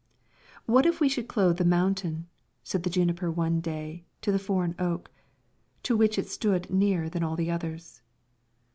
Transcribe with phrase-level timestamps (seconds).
[0.65, 2.25] "What if we should clothe the mountain?"
[2.63, 5.11] said the juniper one day to the foreign oak,
[5.83, 8.01] to which it stood nearer than all the others.